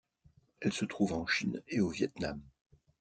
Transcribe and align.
Elle 0.61 0.73
se 0.73 0.85
trouve 0.85 1.13
en 1.13 1.27
Chine 1.27 1.61
et 1.67 1.79
au 1.79 1.89
Viêt 1.89 2.09
Nam. 2.19 2.41